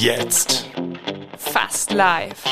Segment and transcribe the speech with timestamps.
[0.00, 0.64] Jetzt.
[1.36, 2.42] Fast live.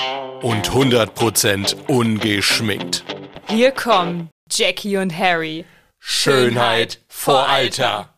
[0.43, 3.05] Und 100% ungeschminkt.
[3.49, 5.65] Hier kommen Jackie und Harry.
[5.99, 8.11] Schönheit vor Alter.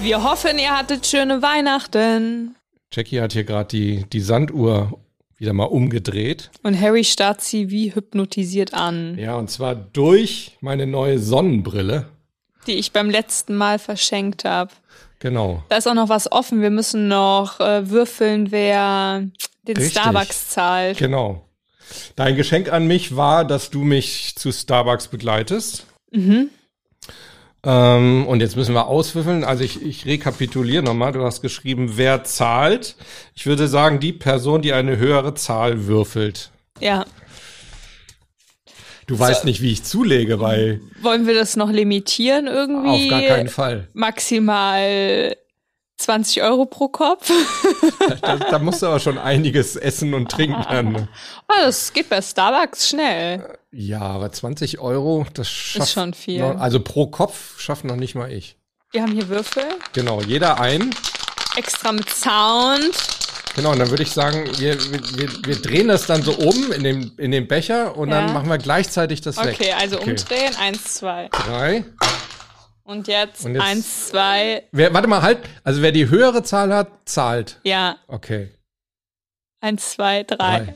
[0.00, 2.56] Wir hoffen, ihr hattet schöne Weihnachten.
[2.92, 4.98] Jackie hat hier gerade die, die Sanduhr
[5.40, 6.50] wieder mal umgedreht.
[6.62, 12.06] Und Harry starrt sie wie hypnotisiert an, Ja, und zwar durch meine neue Sonnenbrille.
[12.66, 14.70] die ich beim letzten Mal verschenkt habe.
[15.18, 15.62] Genau.
[15.70, 16.60] Da ist auch noch was offen.
[16.62, 19.24] Wir müssen noch äh, würfeln, wer
[19.66, 19.92] den Richtig.
[19.92, 20.98] Starbucks zahlt.
[20.98, 21.44] Genau.
[22.16, 25.86] Dein Geschenk an mich war, dass du mich zu Starbucks begleitest.
[26.12, 26.50] Mhm.
[27.62, 29.44] Ähm, und jetzt müssen wir auswürfeln.
[29.44, 31.12] Also ich, ich rekapituliere nochmal.
[31.12, 32.96] Du hast geschrieben, wer zahlt.
[33.34, 36.50] Ich würde sagen, die Person, die eine höhere Zahl würfelt.
[36.80, 37.04] Ja.
[39.06, 43.06] Du weißt nicht, wie ich zulege, weil Wollen wir das noch limitieren irgendwie?
[43.06, 43.88] auf gar keinen Fall.
[43.92, 45.36] Maximal
[46.00, 47.30] 20 Euro pro Kopf.
[48.22, 50.64] Da, da musst du aber schon einiges essen und trinken.
[50.68, 51.08] Dann.
[51.48, 53.58] Ah, das geht bei Starbucks schnell.
[53.70, 56.40] Ja, aber 20 Euro, das schafft schon viel.
[56.40, 58.56] Noch, also pro Kopf schafft noch nicht mal ich.
[58.92, 59.64] Wir haben hier Würfel.
[59.92, 60.90] Genau, jeder ein.
[61.56, 62.90] Extra mit Sound.
[63.56, 64.78] Genau, und dann würde ich sagen, wir,
[65.16, 68.20] wir, wir drehen das dann so um in dem, in dem Becher und Ja.
[68.22, 69.56] dann machen wir gleichzeitig das weg.
[69.60, 70.54] Okay, also umdrehen.
[70.58, 71.28] Eins, zwei.
[71.32, 71.84] Drei.
[72.90, 74.64] Und jetzt, Und jetzt- eins, zwei.
[74.72, 75.38] Wer, warte mal, halt.
[75.62, 77.60] Also wer die höhere Zahl hat, zahlt.
[77.62, 78.50] Ja, Okay.
[79.60, 80.36] eins, zwei, drei.
[80.58, 80.74] Drei.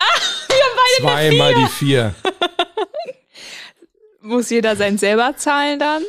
[0.98, 2.16] Zweimal die vier.
[4.22, 6.02] Muss jeder sein selber zahlen dann?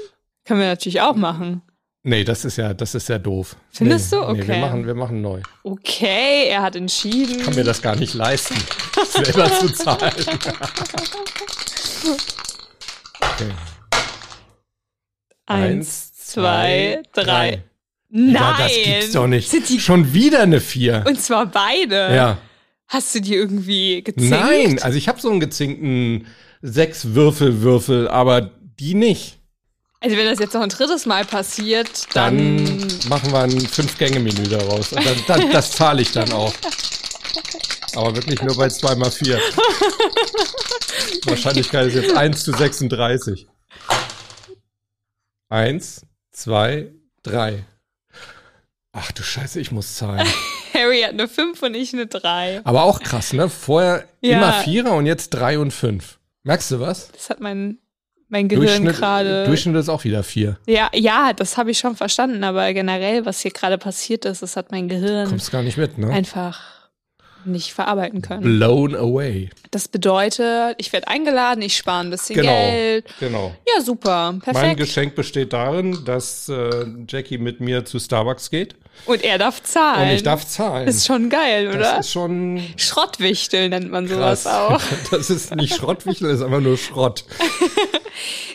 [0.43, 1.61] Können wir natürlich auch machen.
[2.01, 3.55] Nee, das ist ja, das ist ja doof.
[3.69, 4.31] Findest nee, du?
[4.31, 4.59] Nee, wir Okay.
[4.61, 5.41] machen, wir machen neu.
[5.61, 7.41] Okay, er hat entschieden.
[7.41, 8.55] Ich kann mir das gar nicht leisten,
[9.05, 10.13] selber zu zahlen.
[13.21, 13.51] okay.
[15.53, 17.63] Eins, zwei, drei.
[18.09, 18.55] Ja, Nein!
[18.57, 19.81] das gibt's doch nicht.
[19.81, 21.03] Schon wieder eine vier.
[21.07, 22.13] und zwar beide.
[22.13, 22.37] Ja.
[22.87, 24.29] Hast du die irgendwie gezinkt?
[24.29, 26.27] Nein, also ich habe so einen gezinkten
[26.61, 29.39] sechs Würfel-Würfel, aber die nicht.
[30.01, 34.47] Also wenn das jetzt noch ein drittes Mal passiert, Dann, dann, machen wir ein Fünf-Gänge-Menü
[34.49, 34.91] daraus.
[34.91, 36.53] Und dann, dann, das zahle ich dann auch.
[37.95, 39.39] Aber wirklich nur bei zweimal vier.
[41.25, 43.47] Wahrscheinlichkeit ist jetzt 1 zu 36.
[45.51, 46.87] Eins, zwei,
[47.23, 47.65] drei.
[48.93, 50.25] Ach du Scheiße, ich muss zahlen.
[50.73, 52.61] Harry hat eine 5 und ich eine 3.
[52.63, 53.49] Aber auch krass, ne?
[53.49, 54.37] Vorher Ja.
[54.37, 56.19] immer Vierer und jetzt drei und fünf.
[56.43, 57.11] Merkst du was?
[57.11, 57.79] Das hat mein,
[58.29, 59.45] mein Gehirn gerade.
[59.45, 60.57] Durchschnitt ist auch wieder vier.
[60.67, 64.55] Ja, ja, das habe ich schon verstanden, aber generell, was hier gerade passiert ist, das
[64.55, 66.09] hat mein Gehirn Kommst gar nicht mit, ne?
[66.11, 66.80] einfach
[67.45, 68.41] nicht verarbeiten können.
[68.41, 69.49] Blown away.
[69.71, 72.51] Das bedeutet, ich werde eingeladen, ich spare ein bisschen Genau.
[72.51, 73.05] Geld.
[73.19, 73.55] Genau.
[73.75, 74.77] Ja, super, Mein perfekt.
[74.77, 78.75] Geschenk besteht darin, dass äh, Jackie mit mir zu Starbucks geht
[79.05, 80.09] Und er darf zahlen.
[80.09, 80.87] und ich darf zahlen.
[80.87, 81.79] Ist schon geil, oder?
[81.79, 84.43] das ist schon Schrottwichtel nennt man krass.
[84.43, 84.81] sowas auch.
[85.11, 87.23] Das ist nicht Schrottwichtel, das ist einfach nur Schrott.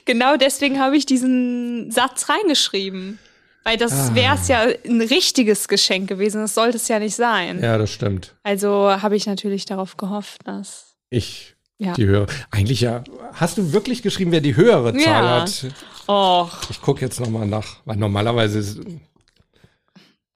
[0.05, 3.19] Genau deswegen habe ich diesen Satz reingeschrieben.
[3.67, 4.15] Weil das Ah.
[4.15, 6.41] wäre es ja ein richtiges Geschenk gewesen.
[6.41, 7.61] Das sollte es ja nicht sein.
[7.61, 8.37] Ja, das stimmt.
[8.45, 8.69] Also
[9.03, 10.95] habe ich natürlich darauf gehofft, dass.
[11.11, 11.93] Ich, Ja.
[11.95, 12.27] die höhere.
[12.53, 13.03] Eigentlich ja.
[13.33, 15.41] Hast du wirklich geschrieben, wer die höhere Zahl Ja.
[15.43, 15.67] hat?
[16.09, 18.79] Och, Ich gucke jetzt nochmal nach, weil normalerweise ist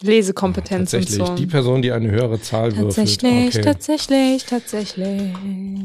[0.03, 1.35] Lesekompetenz und tatsächlich so.
[1.35, 3.55] die Person, die eine höhere Zahl Tatsächlich, würfelt.
[3.55, 3.63] Okay.
[3.63, 5.31] tatsächlich, tatsächlich.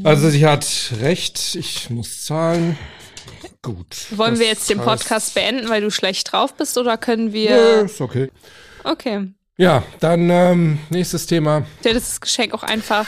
[0.04, 0.66] Also sie hat
[1.00, 2.78] recht, ich muss zahlen.
[3.62, 3.86] Gut.
[4.10, 7.26] Wollen Das wir jetzt den heißt- Podcast beenden, weil du schlecht drauf bist, oder können
[7.26, 7.82] Nö, wir.
[7.84, 8.30] ist okay.
[8.84, 9.28] Okay.
[9.58, 11.64] Ja, dann ähm, nächstes Thema.
[11.82, 13.06] Du hättest das Geschenk auch einfach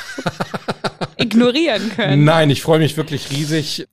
[1.17, 2.25] ignorieren können.
[2.25, 3.87] Nein, ich freue mich wirklich riesig,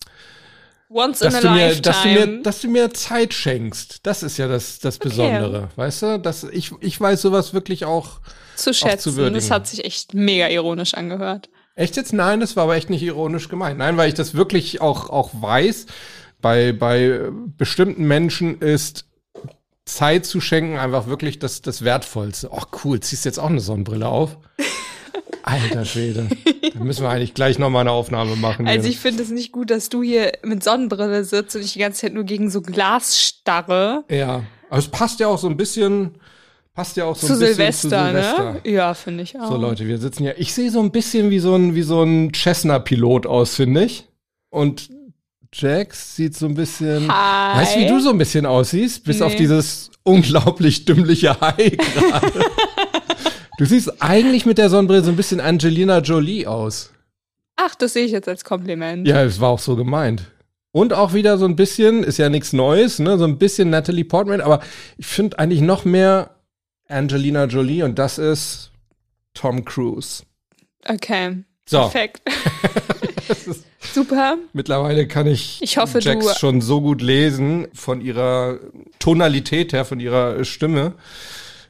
[0.89, 1.81] Once dass in a du, mir, lifetime.
[1.81, 3.99] dass, du mir, dass du mir Zeit schenkst.
[4.03, 6.19] Das ist ja das, das Besondere, weißt du?
[6.19, 8.19] Dass ich, ich weiß sowas wirklich auch.
[8.55, 9.15] zu schätzen.
[9.15, 9.35] würdigen.
[9.35, 11.49] das hat sich echt mega ironisch angehört.
[11.75, 12.13] Echt jetzt?
[12.13, 13.77] Nein, das war aber echt nicht ironisch gemeint.
[13.77, 15.87] Nein, weil ich das wirklich auch, auch weiß.
[16.41, 19.05] Bei, bei bestimmten Menschen ist
[19.85, 22.49] Zeit zu schenken einfach wirklich das, das Wertvollste.
[22.53, 24.37] Ach cool, ziehst jetzt auch eine Sonnenbrille auf?
[25.43, 26.27] Alter Schwede.
[26.73, 28.67] Da müssen wir eigentlich gleich nochmal eine Aufnahme machen.
[28.67, 28.91] Also hier.
[28.91, 32.01] ich finde es nicht gut, dass du hier mit Sonnenbrille sitzt und ich die ganze
[32.01, 34.05] Zeit nur gegen so Glas starre.
[34.09, 36.15] ja, aber es passt ja auch so ein bisschen,
[36.75, 38.53] passt ja auch so Zu ein bisschen Silvester, zu Silvester.
[38.53, 38.61] ne?
[38.71, 39.47] Ja, finde ich auch.
[39.47, 40.33] So Leute, wir sitzen ja.
[40.37, 44.05] Ich sehe so ein bisschen wie so ein wie so ein Cessna-Pilot aus, finde ich.
[44.49, 44.89] Und
[45.53, 47.11] Jax sieht so ein bisschen.
[47.11, 47.59] Hi.
[47.61, 49.03] Weißt du, wie du so ein bisschen aussiehst?
[49.05, 49.37] Bis auf Nee.
[49.39, 52.41] dieses unglaublich dümmliche Hai gerade.
[53.57, 56.91] du siehst eigentlich mit der Sonnenbrille so ein bisschen Angelina Jolie aus.
[57.55, 59.07] Ach, das sehe ich jetzt als Kompliment.
[59.07, 60.23] Ja, es war auch so gemeint.
[60.73, 63.17] Und auch wieder so ein bisschen, ist ja nichts Neues, ne?
[63.17, 64.59] So ein bisschen Natalie Portman, aber
[64.97, 66.34] ich finde eigentlich noch mehr
[66.87, 68.71] Angelina Jolie und das ist
[69.33, 70.23] Tom Cruise.
[70.87, 71.43] Okay.
[71.67, 71.79] So.
[71.79, 72.21] Perfekt.
[73.93, 74.37] Super.
[74.53, 78.59] Mittlerweile kann ich, Ich hoffe, Jax schon so gut lesen von ihrer
[78.99, 80.93] Tonalität her, von ihrer Stimme,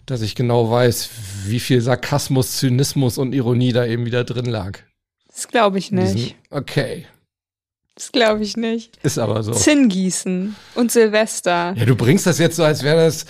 [0.05, 1.09] dass ich genau weiß,
[1.45, 4.79] wie viel Sarkasmus, Zynismus und Ironie da eben wieder drin lag.
[5.27, 6.35] Das glaube ich nicht.
[6.49, 7.05] Okay,
[7.95, 8.97] Das glaube ich nicht.
[9.03, 9.51] ist aber so.
[9.53, 11.73] Zinn gießen und Silvester.
[11.77, 13.25] Ja, du bringst das jetzt so, als wäre das.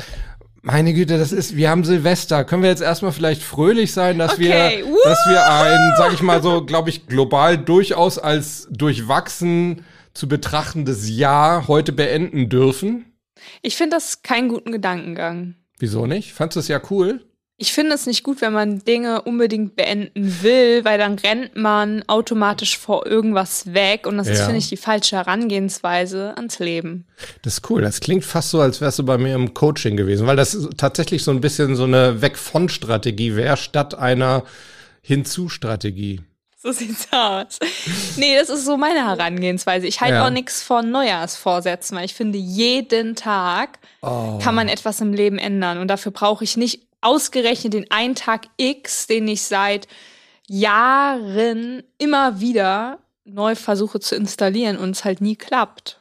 [0.68, 2.44] Meine Güte, das ist, wir haben Silvester.
[2.44, 4.98] Können wir jetzt erstmal vielleicht fröhlich sein, dass Okay, wir, woo!
[5.04, 9.86] dass wir ein, sag ich mal so, glaube ich, global durchaus als durchwachsen
[10.16, 13.06] zu betrachtendes Jahr heute beenden dürfen?
[13.62, 15.54] Ich finde das keinen guten Gedankengang.
[15.78, 16.34] Wieso nicht?
[16.34, 17.24] Fandst du es ja cool?
[17.58, 22.04] Ich finde es nicht gut, wenn man Dinge unbedingt beenden will, weil dann rennt man
[22.08, 24.46] automatisch vor irgendwas weg und das ist, Ja.
[24.46, 27.06] finde ich, die falsche Herangehensweise ans Leben.
[27.44, 27.82] Das ist cool.
[27.82, 30.68] Das klingt fast so, als wärst du bei mir im Coaching gewesen, weil das ist
[30.78, 34.44] tatsächlich so ein bisschen so eine Weg-von-Strategie wäre, statt einer
[35.02, 36.22] Hinzu-Strategie.
[36.62, 37.60] So sieht's aus.
[38.18, 39.86] Nee, das ist so meine Herangehensweise.
[39.86, 40.26] Ich halte Ja.
[40.26, 44.40] auch nichts von Neujahrsvorsätzen, weil ich finde, jeden Tag Oh.
[44.44, 45.78] kann man etwas im Leben ändern.
[45.78, 49.88] Und dafür brauche ich nicht ausgerechnet den einen Tag X, den ich seit
[50.48, 55.98] Jahren immer wieder neu versuche zu installieren und es halt nie klappt.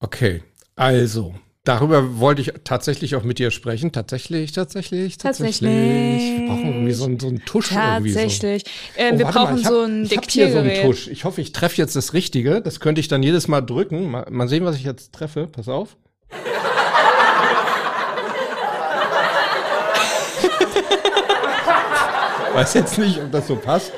[0.00, 0.42] Okay,
[0.76, 1.34] also,
[1.64, 3.92] darüber wollte ich tatsächlich auch mit dir sprechen.
[3.92, 5.60] Tatsächlich, tatsächlich, tatsächlich.
[5.60, 6.38] Tatsächlich.
[6.38, 8.18] Wir brauchen irgendwie so einen, so einen Tusch irgendwie so.
[8.18, 8.64] Tatsächlich.
[8.96, 10.86] Ähm, Oh, wir brauchen ich hab, so ein ich hab hier so einen Diktiergerät.
[10.86, 11.08] Tusch.
[11.08, 12.62] Ich hoffe, ich treffe jetzt das Richtige.
[12.62, 14.10] Das könnte ich dann jedes Mal drücken.
[14.10, 15.46] Mal, mal sehen, was ich jetzt treffe.
[15.46, 15.96] Pass auf.
[22.60, 23.90] Weiß jetzt nicht, ob das so passt,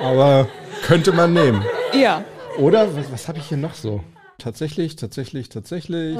[0.00, 0.48] aber
[0.82, 1.64] könnte man nehmen.
[1.94, 2.24] ja.
[2.58, 4.02] Oder was, was habe ich hier noch so?
[4.36, 6.16] Tatsächlich, tatsächlich, tatsächlich.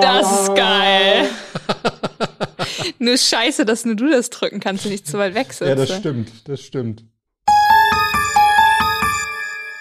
[0.00, 1.28] Das ist geil.
[2.98, 5.68] nur scheiße, dass nur du das drücken kannst und nicht zu weit weg sitzt.
[5.68, 7.04] Ja, das stimmt, das stimmt.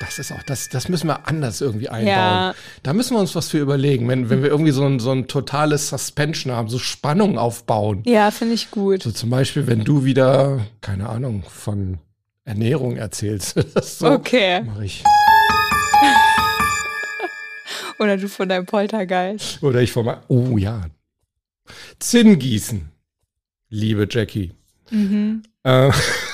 [0.09, 2.07] Das ist auch, das, das müssen wir anders irgendwie einbauen.
[2.07, 2.55] Ja.
[2.81, 5.27] Da müssen wir uns was für überlegen, wenn, wenn wir irgendwie so ein, so ein
[5.27, 8.01] totales Suspension haben, so Spannung aufbauen.
[8.07, 9.03] Ja, finde ich gut.
[9.03, 11.99] So zum Beispiel, wenn du wieder, keine Ahnung, von
[12.43, 13.55] Ernährung erzählst.
[13.83, 14.61] So Okay.
[14.63, 15.03] mache ich.
[17.99, 19.61] Oder du von deinem Poltergeist.
[19.61, 20.85] Oder ich von mal, oh ja.
[21.99, 22.89] Zinn gießen,
[23.69, 24.53] liebe Jackie.
[24.89, 25.43] Mhm.
[25.61, 25.91] Äh,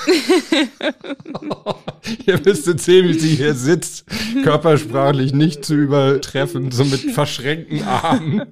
[2.26, 4.04] Ihr müsstet sehen, wie sie hier sitzt,
[4.42, 8.42] körpersprachlich nicht zu übertreffen, so mit verschränkten Armen.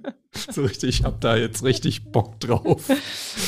[0.51, 2.83] So richtig, ich hab da jetzt richtig Bock drauf.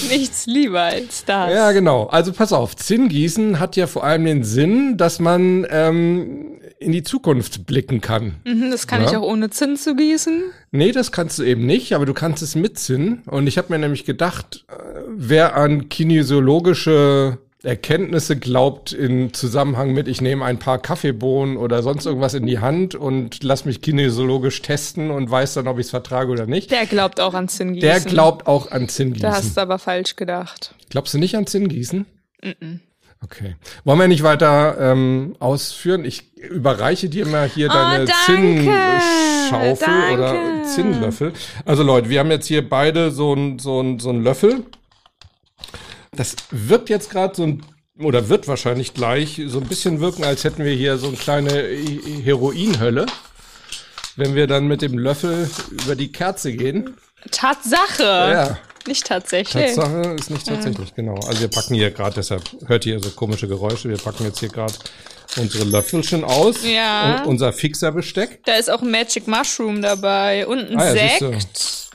[0.09, 1.53] Nichts lieber als das.
[1.53, 2.05] Ja, genau.
[2.07, 7.03] Also pass auf, Zinngießen hat ja vor allem den Sinn, dass man ähm, in die
[7.03, 8.37] Zukunft blicken kann.
[8.45, 9.09] Mhm, das kann Ja.
[9.11, 10.45] ich auch ohne Zinn zu gießen.
[10.71, 13.23] Nee, das kannst du eben nicht, aber du kannst es mit Sinn.
[13.27, 14.75] Und ich habe mir nämlich gedacht, äh,
[15.09, 22.07] wer an kinesiologische Erkenntnisse glaubt in Zusammenhang mit, ich nehme ein paar Kaffeebohnen oder sonst
[22.07, 25.91] irgendwas in die Hand und lass mich kinesiologisch testen und weiß dann, ob ich es
[25.91, 26.71] vertrage oder nicht.
[26.71, 27.89] Der glaubt auch an Zinn gießen.
[27.89, 29.55] Der glaubt auch an Da hast Zinngießen.
[29.55, 30.75] du aber falsch gedacht.
[30.91, 32.07] Glaubst du nicht an Zinngießen?
[33.25, 33.57] Okay.
[33.85, 36.05] Wollen wir nicht weiter ähm, ausführen?
[36.05, 38.05] Ich überreiche dir mal hier Oh, deine.
[38.27, 40.63] Zinnschaufel oder.
[40.65, 41.33] Zinnlöffel.
[41.65, 44.65] Also Leute, wir haben jetzt hier beide so ein so ein so ein Löffel.
[46.17, 47.63] Das wirkt jetzt gerade so ein
[47.99, 51.51] oder wird wahrscheinlich gleich so ein bisschen wirken, als hätten wir hier so eine kleine
[51.67, 53.07] He- Heroinhölle.
[54.17, 56.97] Wenn wir dann mit dem Löffel über die Kerze gehen.
[57.31, 58.03] Tatsache.
[58.03, 58.59] Ja.
[58.87, 59.75] Nicht tatsächlich.
[59.75, 61.15] Tatsache ist nicht tatsächlich, genau.
[61.27, 64.49] Also wir packen hier gerade, deshalb hört ihr so komische Geräusche, wir packen jetzt hier
[64.49, 64.73] gerade
[65.39, 67.23] unsere Löffelchen aus Ja.
[67.23, 68.41] und unser Fixerbesteck.
[68.45, 71.19] Da ist auch ein Magic Mushroom dabei und ein Ah ja.
[71.19, 71.86] Sekt.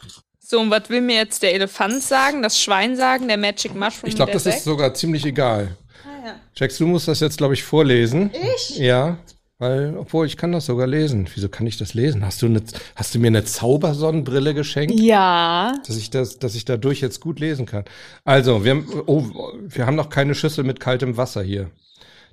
[0.51, 4.09] So, und was will mir jetzt der Elefant sagen, das Schwein sagen, der Magic Mushroom
[4.09, 4.65] Ich glaube, das ist Sekt?
[4.65, 5.77] sogar ziemlich egal.
[6.03, 6.35] Ah, ja.
[6.57, 8.31] Jax, du musst das jetzt, glaube ich, vorlesen.
[8.57, 8.77] Ich?
[8.77, 9.17] Ja,
[9.59, 11.29] weil, obwohl ich kann das sogar lesen.
[11.33, 12.25] Wieso kann ich das lesen?
[12.25, 12.61] Hast du, eine,
[12.97, 14.99] hast du mir eine Zaubersonnenbrille geschenkt?
[14.99, 15.71] Ja.
[15.87, 17.85] Dass ich das, dass ich dadurch jetzt gut lesen kann.
[18.25, 19.23] Also, wir haben, oh,
[19.61, 21.71] wir haben noch keine Schüssel mit kaltem Wasser hier.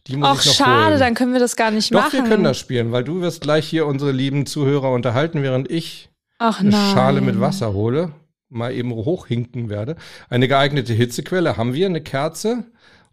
[0.09, 0.99] Die muss Ach, ich noch schade, holen.
[0.99, 2.25] dann können wir das gar nicht Doch, machen.
[2.25, 6.09] wir können das spielen, weil du wirst gleich hier unsere lieben Zuhörer unterhalten, während ich
[6.38, 6.95] Ach eine nein.
[6.95, 8.12] Schale mit Wasser hole,
[8.49, 9.97] mal eben hochhinken werde.
[10.30, 12.64] Eine geeignete Hitzequelle haben wir, eine Kerze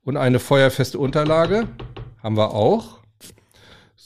[0.04, 1.68] und eine feuerfeste Unterlage
[2.22, 3.00] haben wir auch.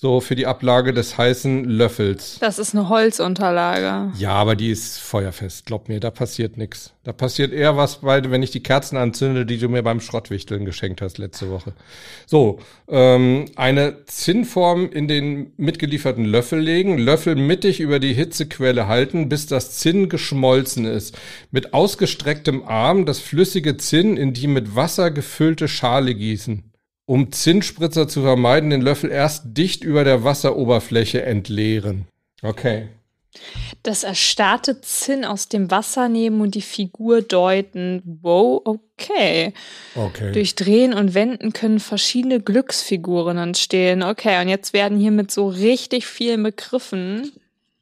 [0.01, 2.37] So für die Ablage des heißen Löffels.
[2.39, 4.13] Das ist eine Holzunterlage.
[4.17, 5.65] Ja, aber die ist feuerfest.
[5.65, 6.93] Glaub mir, da passiert nix.
[7.03, 10.63] Da passiert eher was, bei, wenn ich die Kerzen anzünde, die du mir beim Schrottwichteln
[10.63, 11.73] geschenkt hast letzte Woche.
[12.27, 19.27] So, ähm, eine Zinnform in den mitgelieferten Löffel legen, Löffel mittig über die Hitzequelle halten,
[19.27, 21.17] bis das Zinn geschmolzen ist.
[21.51, 26.68] Mit ausgestrecktem Arm das flüssige Zinn in die mit Wasser gefüllte Schale gießen
[27.09, 32.05] um Zinnspritzer zu vermeiden, den Löffel erst dicht über der Wasseroberfläche entleeren.
[32.43, 32.89] Okay.
[33.81, 38.03] Das erstarrte Zinn aus dem Wasser nehmen und die Figur deuten.
[38.21, 39.53] Wow, okay.
[39.95, 40.33] Okay.
[40.33, 44.03] Durch Drehen und Wenden können verschiedene Glücksfiguren entstehen.
[44.03, 47.31] Okay, und jetzt werden hier mit so richtig vielen Begriffen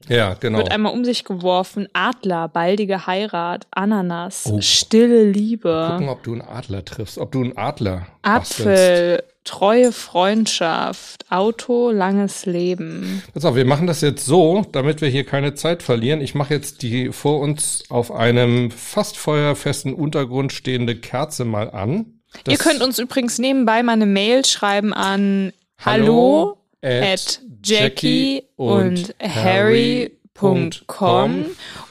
[0.08, 0.60] ja, genau.
[0.60, 1.88] wird einmal um sich geworfen.
[1.94, 4.62] Adler, baldige Heirat, Ananas, oh.
[4.62, 5.90] stille Liebe.
[5.92, 9.24] Gucken, ob du einen Adler triffst, ob du einen Adler Apfel, bastelst.
[9.44, 13.24] treue Freundschaft, Auto, langes Leben.
[13.34, 16.22] Pass auf, wir machen das jetzt so, damit wir hier keine Zeit verlieren.
[16.22, 22.22] Ich mache jetzt die vor uns auf einem fast feuerfesten Untergrund stehende Kerze mal an.
[22.44, 28.44] Das Ihr könnt uns übrigens nebenbei mal eine Mail schreiben an Hallo, Hallo at Jackie
[28.56, 30.36] und Harry.com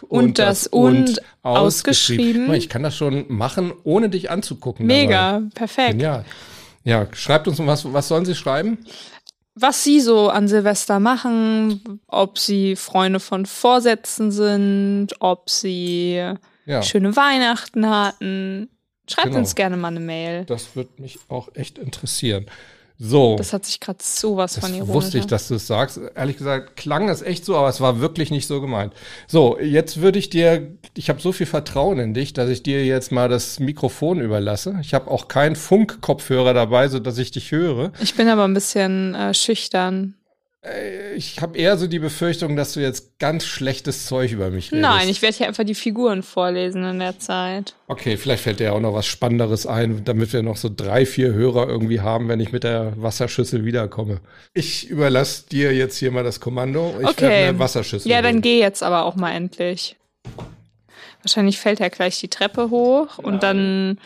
[0.09, 2.53] und das und ausgeschrieben.
[2.55, 4.87] Ich kann das schon machen, ohne dich anzugucken.
[4.87, 5.49] Mega, dabei.
[5.55, 6.01] perfekt.
[6.01, 6.25] Ja.
[6.85, 8.79] ja, schreibt uns was, was sollen sie schreiben?
[9.55, 16.23] Was sie so an Silvester machen, ob sie Freunde von Vorsätzen sind, ob sie
[16.67, 16.83] ja.
[16.83, 18.69] schöne Weihnachten hatten.
[19.09, 19.39] Schreibt genau.
[19.39, 20.45] uns gerne mal eine Mail.
[20.45, 22.47] Das würde mich auch echt interessieren.
[22.99, 23.37] So.
[23.37, 24.95] Das hat sich gerade sowas das von ironisch.
[24.95, 26.01] wusste ich, dass du es sagst.
[26.15, 28.95] Ehrlich gesagt klang das echt so, aber es war wirklich nicht so gemeint.
[29.27, 32.85] So, jetzt würde ich dir, ich habe so viel Vertrauen in dich, dass ich dir
[32.87, 34.79] jetzt mal das Mikrofon überlasse.
[34.81, 37.93] Ich habe auch keinen Funkkopfhörer dabei, so dass ich dich höre.
[38.01, 40.15] Ich bin aber ein bisschen äh, schüchtern.
[40.67, 44.73] Äh, ich habe eher so die Befürchtung, dass du jetzt ganz schlechtes Zeug über mich
[44.73, 44.83] redest.
[44.83, 47.75] Nein, ich werde hier einfach die Figuren vorlesen in der Zeit.
[47.89, 51.33] Okay, vielleicht fällt dir auch noch was Spannenderes ein, damit wir noch so drei, vier
[51.33, 54.21] Hörer irgendwie haben, wenn ich mit der Wasserschüssel wiederkomme.
[54.55, 56.95] Ich überlasse dir jetzt hier mal das Kommando.
[57.01, 57.23] Ich okay.
[57.23, 58.11] werde eine Wasserschüssel.
[58.11, 59.97] Ja, dann geh jetzt aber auch mal endlich.
[61.23, 63.99] Wahrscheinlich fällt er gleich die Treppe hoch und dann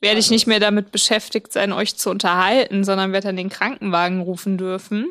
[0.00, 4.20] werde ich nicht mehr damit beschäftigt sein, euch zu unterhalten, sondern werde dann den Krankenwagen
[4.20, 5.06] rufen dürfen.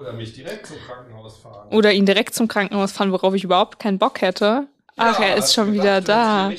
[0.00, 1.68] Oder mich direkt zum Krankenhaus fahren.
[1.70, 4.66] Oder ihn direkt zum Krankenhaus fahren, worauf ich überhaupt keinen Bock hätte.
[4.96, 6.50] Ach, ja, er ist schon wieder da.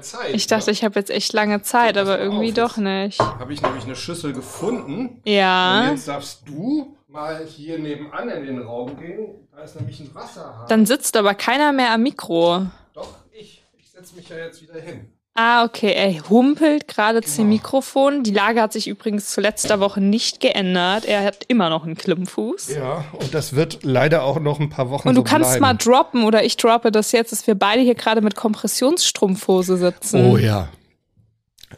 [0.00, 0.72] Zeit, ich dachte, ne?
[0.72, 3.20] ich habe jetzt echt lange Zeit, aber irgendwie doch nicht.
[3.20, 5.20] Habe ich nämlich eine Schüssel gefunden.
[5.24, 5.80] Ja.
[5.80, 9.46] Und jetzt darfst du mal hier nebenan in den Raum gehen.
[9.54, 10.66] Da ist nämlich ein Wasserhahn.
[10.68, 12.66] Dann sitzt aber keiner mehr am Mikro.
[12.92, 13.62] Doch, ich.
[13.78, 15.12] Ich setze mich ja jetzt wieder hin.
[15.36, 15.92] Ah, okay.
[15.92, 17.32] Er humpelt gerade genau.
[17.32, 18.22] zum Mikrofon.
[18.22, 21.04] Die Lage hat sich übrigens zu letzter Woche nicht geändert.
[21.04, 22.74] Er hat immer noch einen Klimmfuß.
[22.74, 25.62] Ja, und das wird leider auch noch ein paar Wochen Und du so kannst bleiben.
[25.62, 30.24] mal droppen oder ich droppe das jetzt, dass wir beide hier gerade mit Kompressionsstrumpfhose sitzen.
[30.24, 30.68] Oh ja.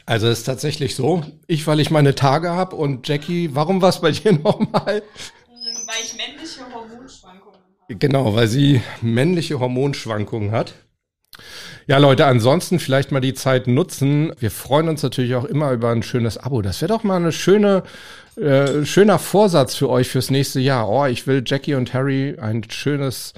[0.07, 1.25] Also es ist tatsächlich so.
[1.49, 5.03] Ich, weil ich meine Tage habe und Jackie, warum war es bei dir nochmal?
[5.03, 5.03] Weil
[6.05, 7.95] ich männliche Hormonschwankungen habe.
[7.97, 10.75] Genau, weil sie männliche Hormonschwankungen hat.
[11.89, 14.31] Ja, Leute, ansonsten vielleicht mal die Zeit nutzen.
[14.39, 16.61] Wir freuen uns natürlich auch immer über ein schönes Abo.
[16.61, 17.83] Das wäre doch mal eine schöne,
[18.37, 20.87] äh, schöner Vorsatz für euch fürs nächste Jahr.
[20.87, 23.33] Oh, ich will Jackie und Harry ein schönes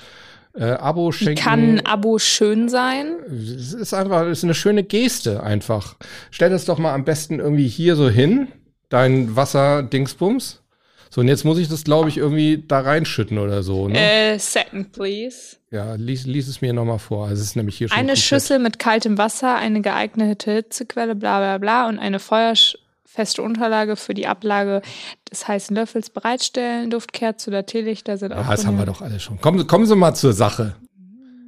[0.57, 1.41] äh, Abo schenken.
[1.41, 3.19] Kann ein Abo schön sein?
[3.31, 5.95] Es ist einfach, es ist eine schöne Geste einfach.
[6.33, 8.49] Stell das doch mal am besten irgendwie hier so hin,
[8.89, 10.61] dein Wasser-Dingsbums.
[11.09, 13.87] So, und jetzt muss ich das, glaube ich, irgendwie da reinschütten oder so.
[13.87, 13.97] Ne?
[13.97, 15.60] Äh, second, please.
[15.73, 17.29] Ja, lies, lies es mir nochmal vor.
[17.29, 17.97] Also es ist nämlich hier schon.
[17.97, 23.95] Eine Schüssel mit kaltem Wasser, eine geeignete Hitzequelle, bla bla bla und eine feuerfeste Unterlage
[23.95, 24.83] für die Ablage
[25.31, 26.91] des heißen Löffels bereitstellen.
[26.91, 28.45] Duftkerze oder Teelichter sind auch.
[28.45, 29.41] Ja, das haben wir doch alles schon.
[29.41, 30.75] Kommen, kommen Sie mal zur Sache.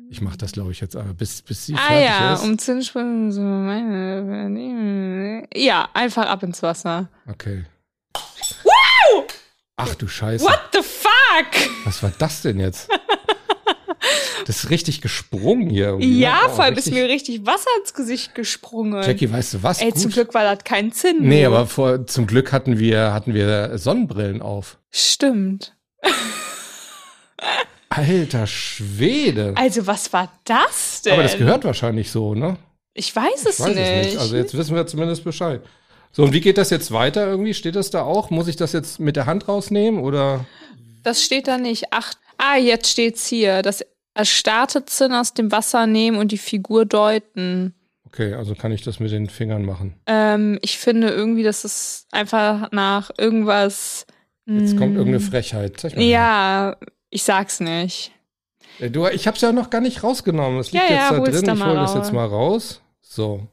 [0.09, 2.45] Ich mache das, glaube ich, jetzt aber, bis, bis sie ah, fertig ja, ist.
[2.45, 4.69] um Zinssprünge so meine.
[5.55, 7.09] Ja, einfach ab ins Wasser.
[7.27, 7.65] Okay.
[8.63, 9.25] Wow!
[9.77, 10.45] Ach du Scheiße.
[10.45, 11.71] What the fuck?
[11.87, 12.91] Was war das denn jetzt?
[14.47, 15.87] Das ist richtig gesprungen hier.
[15.87, 16.09] Irgendwie.
[16.09, 16.21] Ne?
[16.21, 19.03] Ja, oh, vor allem ist mir richtig Wasser ins Gesicht gesprungen.
[19.03, 19.81] Jackie, weißt du was?
[19.81, 20.01] Ey, Gut.
[20.01, 21.19] zum Glück war das kein Zinn.
[21.21, 24.79] Nee, aber vor, zum Glück hatten wir, hatten wir Sonnenbrillen auf.
[24.91, 25.75] Stimmt.
[27.89, 29.53] Alter Schwede.
[29.57, 31.13] Also, was war das denn?
[31.13, 32.57] Aber das gehört wahrscheinlich so, ne?
[32.95, 33.79] Ich weiß es, ich weiß nicht.
[33.79, 34.19] es nicht.
[34.19, 35.63] Also, jetzt wissen wir zumindest Bescheid.
[36.11, 37.55] So, und wie geht das jetzt weiter irgendwie?
[37.55, 38.31] Steht das da auch?
[38.31, 40.45] Muss ich das jetzt mit der Hand rausnehmen oder?
[41.03, 41.87] Das steht da nicht.
[41.91, 43.63] Ach, ah, jetzt steht's hier.
[43.63, 43.85] Das
[44.15, 47.75] erstarrte Zinn aus dem Wasser nehmen und die Figur deuten.
[48.07, 49.95] Okay, also kann ich das mit den Fingern machen.
[50.07, 54.07] Ähm, ich finde irgendwie, dass es einfach nach irgendwas
[54.45, 54.97] Jetzt kommt Mm.
[54.97, 55.79] irgendeine Frechheit.
[55.79, 56.77] Zeig mal Ja,
[57.11, 58.11] ich sag's nicht.
[58.91, 60.59] Du, ich hab's ja noch gar nicht rausgenommen.
[60.59, 61.45] Das liegt Ja, ja, jetzt da hol's drin.
[61.47, 62.81] da Ich hole das jetzt mal raus.
[63.01, 63.47] So.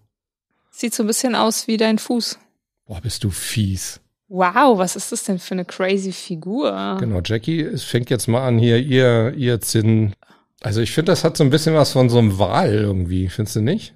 [0.71, 2.39] Sieht so ein bisschen aus wie dein Fuß.
[2.87, 3.99] Boah, bist du fies.
[4.29, 6.97] Wow, was ist das denn für eine crazy Figur?
[6.99, 10.13] Genau, Jackie, es fängt jetzt mal an hier, ihr, ihr Zinn.
[10.61, 13.55] Also ich finde, das hat so ein bisschen was von so einem Wal irgendwie, findest
[13.57, 13.95] du nicht?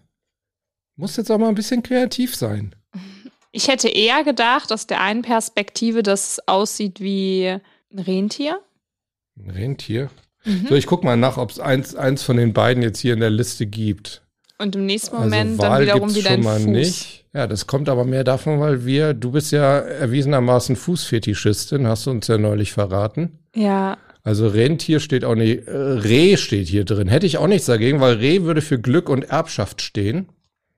[0.95, 2.75] Muss jetzt auch mal ein bisschen kreativ sein.
[3.51, 7.47] Ich hätte eher gedacht, aus der einen Perspektive, dass es aussieht wie
[7.91, 8.59] ein Rentier.
[9.37, 10.09] Ein Rentier.
[10.45, 10.67] Mhm.
[10.69, 13.19] So, ich guck mal nach, ob es eins, eins von den beiden jetzt hier in
[13.19, 14.21] der Liste gibt.
[14.57, 16.67] Und im nächsten Also Moment dann Wal wiederum gibt's wieder ein schon mal Fuß.
[16.67, 17.25] nicht.
[17.33, 22.11] Ja, das kommt aber mehr davon, weil wir, du bist ja erwiesenermaßen Fußfetischistin, hast du
[22.11, 23.39] uns ja neulich verraten.
[23.55, 27.07] Ja, Also Rentier steht auch nicht, äh, Reh steht hier drin.
[27.09, 30.29] Hätte ich auch nichts dagegen, weil Reh würde für Glück und Erbschaft stehen.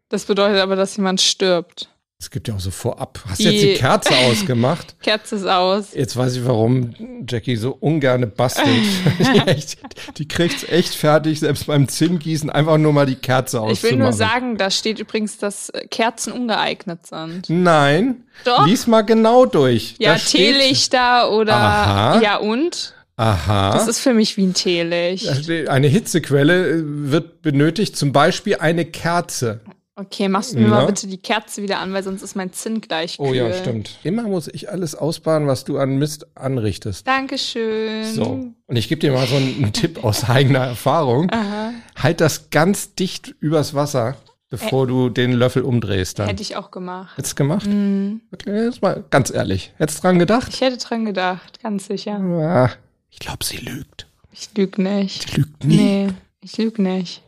[0.10, 1.90] das bedeutet aber, dass jemand stirbt.
[2.18, 3.20] Es gibt ja auch so vorab.
[3.28, 4.96] Hast Die- jetzt die Kerze ausgemacht?
[5.04, 5.94] Kerze ist aus.
[5.94, 6.96] Jetzt weiß ich, warum
[7.28, 8.68] Jackie so ungerne bastelt.
[9.20, 9.78] die, echt,
[10.18, 13.76] die kriegt's echt fertig, selbst beim Zinngießen einfach nur mal die Kerze auszumachen.
[13.86, 17.50] Ich will nur sagen, da steht übrigens, dass äh, Kerzen ungeeignet sind.
[17.50, 18.66] Nein, Doch.
[18.66, 19.96] lies mal genau durch.
[20.00, 22.22] Ja, Teelichter oder Aha.
[22.22, 22.94] ja und?
[23.18, 23.72] Aha.
[23.74, 25.50] Das ist für mich wie ein Teelicht.
[25.70, 29.62] Eine Hitzequelle äh, wird benötigt, zum Beispiel eine Kerze.
[29.98, 30.82] Okay, machst du mir Na?
[30.82, 33.28] mal bitte die Kerze wieder an, weil sonst ist mein Zinn gleich kühl.
[33.28, 33.98] Oh ja, stimmt.
[34.04, 37.08] Immer muss ich alles ausbaden, was du an Mist anrichtest.
[37.08, 38.04] Dankeschön.
[38.14, 38.52] So.
[38.68, 41.32] Und ich gebe dir mal so einen, Tipp aus eigener Erfahrung.
[41.32, 41.72] Aha.
[41.96, 44.18] Halt das ganz dicht übers Wasser,
[44.50, 46.28] bevor du den Löffel umdrehst dann.
[46.28, 47.14] Hätte ich auch gemacht.
[47.18, 47.66] Jetzt gemacht?
[47.66, 48.20] Hm.
[48.34, 49.74] Okay, jetzt mal ganz ehrlich.
[49.78, 50.54] Hättest dran gedacht?
[50.54, 52.20] Ich hätte dran gedacht, ganz sicher.
[52.20, 52.72] Ja.
[53.16, 54.08] Ich glaube, sie lügt.
[54.34, 55.30] Ich lüg nicht.
[55.30, 55.76] Sie lügt nie.
[55.78, 56.08] Nee,
[56.42, 57.24] ich lüg nicht.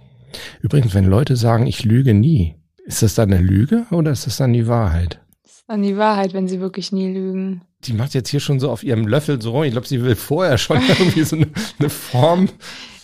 [0.61, 4.35] Übrigens, wenn Leute sagen, ich lüge nie, ist das dann eine Lüge oder ist das
[4.35, 5.21] dann die Wahrheit?
[5.43, 7.61] Das ist dann die Wahrheit, wenn sie wirklich nie lügen.
[7.85, 9.63] Die macht jetzt hier schon so auf ihrem Löffel so rum.
[9.63, 11.47] Ich glaube, sie will vorher schon irgendwie so eine,
[11.79, 12.49] eine Form.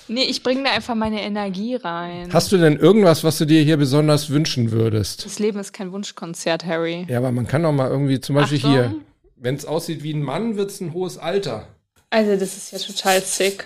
[0.09, 2.33] Nee, ich bringe da einfach meine Energie rein.
[2.33, 5.25] Hast du denn irgendwas, was du dir hier besonders wünschen würdest?
[5.25, 7.05] das Leben ist kein Wunschkonzert, Harry.
[7.07, 8.71] Ja, aber man kann doch mal irgendwie, zum Beispiel Achtung.
[8.71, 8.95] hier,
[9.37, 11.69] wenn es aussieht wie ein Mann, wird es ein hohes Alter.
[12.13, 13.65] Also, das ist ja total sick.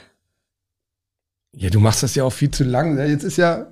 [1.54, 2.98] Ja, du machst das ja auch viel zu lang.
[3.10, 3.67] Jetzt ist ja,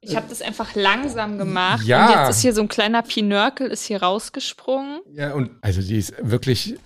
[0.00, 1.84] Ich habe das einfach langsam gemacht.
[1.86, 2.06] Ja.
[2.06, 5.00] Und jetzt ist hier so ein kleiner Pinörkel, ist hier rausgesprungen.
[5.12, 6.76] ja, und also die ist wirklich,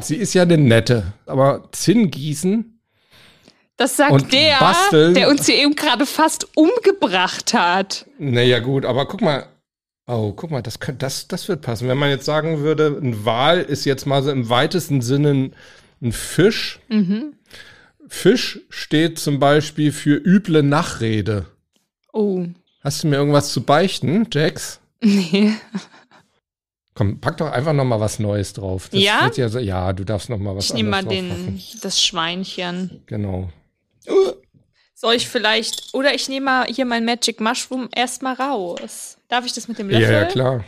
[0.00, 2.80] sie ist ja eine nette, aber Zinn gießen,
[3.76, 5.14] Das sagt der, basteln.
[5.14, 8.06] der uns hier eben gerade fast umgebracht hat.
[8.18, 9.46] naja gut, aber guck mal,
[10.06, 11.88] oh, guck mal, das, könnt- das, das wird passen.
[11.88, 15.54] Wenn man jetzt sagen würde, ein Wal ist jetzt mal so im weitesten Sinne ein,
[16.02, 16.80] ein Fisch.
[16.88, 17.34] Mhm.
[18.08, 21.46] Fisch steht zum Beispiel für üble Nachrede.
[22.12, 22.44] Oh,
[22.82, 24.80] Hast du mir irgendwas zu beichten, Jax?
[25.02, 25.52] nee.
[26.94, 28.88] Komm, pack doch einfach noch mal was Neues drauf.
[28.90, 29.30] Das Ja?
[29.34, 33.02] Ja, so, ja, du darfst noch mal was Ich nehme mal den, das Schweinchen.
[33.06, 33.50] Genau.
[34.94, 39.16] Soll ich vielleicht, oder ich nehme mal hier mein Magic Mushroom erstmal raus.
[39.28, 40.14] Darf ich das mit dem Ja, Löffel?
[40.14, 40.64] ja, klar.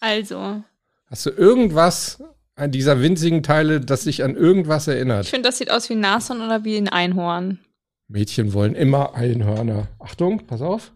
[0.00, 0.62] Also,
[1.10, 2.22] Hast du irgendwas
[2.66, 5.26] dieser winzigen Teile, das dich an irgendwas ich erinnert?
[5.26, 7.60] finde, das sieht aus wie ein Nashorn oder wie ein Einhorn.
[8.08, 9.86] Mädchen wollen immer Einhörner.
[9.98, 10.92] Achtung, pass auf.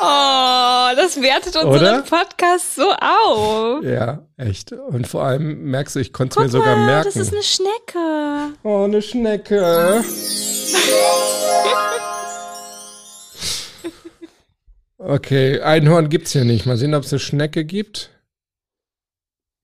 [0.00, 2.02] Oh, das wertet unseren Oder?
[2.02, 3.84] Podcast so auf.
[3.84, 4.72] Ja, echt.
[4.72, 7.04] Und vor allem merkst du, ich konnte es mir sogar mal, merken.
[7.12, 8.54] das ist eine Schnecke.
[8.62, 10.04] oh, eine Schnecke.
[15.00, 16.66] Okay, Einhorn gibt's hier nicht.
[16.66, 18.10] Mal sehen, ob es eine Schnecke gibt.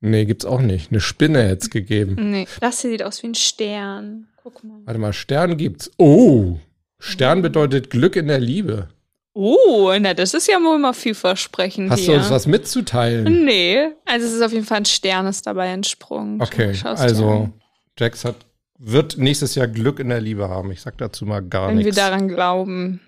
[0.04, 0.90] Nee, gibt's auch nicht.
[0.90, 2.30] Eine Spinne hätte es gegeben.
[2.30, 4.28] Nee, das hier sieht aus wie ein Stern.
[4.42, 4.78] Guck mal.
[4.84, 5.90] Warte mal, Stern gibt's.
[5.96, 6.58] Oh,
[6.98, 8.88] Stern bedeutet Glück in der Liebe.
[9.32, 12.14] Oh, na, das ist ja wohl mal vielversprechend Hast hier.
[12.14, 13.44] du uns was mitzuteilen?
[13.44, 16.40] Nee, also es ist auf jeden Fall ein Stern ist dabei entsprungen.
[16.40, 17.50] Okay, also.
[17.98, 18.36] Jax hat,
[18.78, 20.70] wird nächstes Jahr Glück in der Liebe haben.
[20.70, 21.96] Ich sag dazu mal gar Wenn wir nichts.
[21.96, 23.00] daran glauben.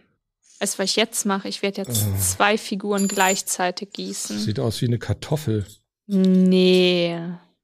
[0.59, 1.49] Weißt du, was ich jetzt mache?
[1.49, 2.19] Ich werde jetzt Oh.
[2.19, 4.39] zwei Figuren gleichzeitig gießen.
[4.39, 5.67] Sieht aus wie eine Kartoffel.
[6.07, 7.19] Nee.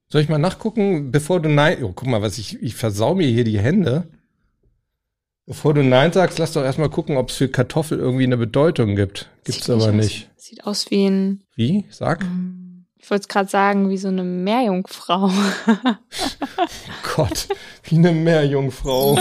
[0.09, 1.83] Soll ich mal nachgucken, bevor du Nein.
[1.85, 4.09] Oh, guck mal, was ich, ich versau mir hier die Hände.
[5.47, 8.95] Bevor du Nein sagst, lass doch erstmal gucken, ob es für Kartoffel irgendwie eine Bedeutung
[8.95, 9.29] gibt.
[9.45, 10.31] Gibt's Sieht aber aus- nicht.
[10.37, 11.85] Sieht aus wie ein, Wie?
[11.91, 12.25] Sag.
[12.99, 15.31] ich wollte es gerade sagen, wie so eine Meerjungfrau.
[17.17, 17.49] Gott,
[17.85, 19.17] wie eine Meerjungfrau.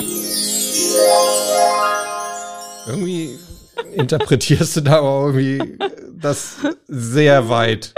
[2.88, 3.38] irgendwie
[3.94, 5.78] interpretierst du da aber irgendwie
[6.20, 6.58] das
[6.88, 7.94] sehr weit.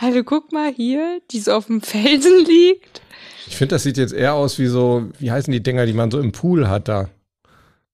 [0.00, 3.00] Also guck mal hier, die so auf dem Felsen liegt.
[3.46, 6.10] Ich finde, das sieht jetzt eher aus wie so, wie heißen die Dinger, die man
[6.10, 7.08] so im Pool hat da?